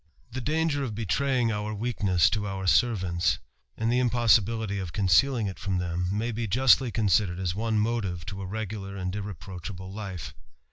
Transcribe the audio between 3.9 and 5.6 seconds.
the impossibility of concealing it